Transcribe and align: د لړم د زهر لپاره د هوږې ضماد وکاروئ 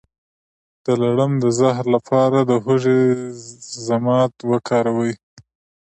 د 0.85 0.87
لړم 1.03 1.31
د 1.43 1.45
زهر 1.59 1.85
لپاره 1.95 2.39
د 2.49 2.51
هوږې 2.63 2.99
ضماد 3.87 4.33
وکاروئ 4.51 5.13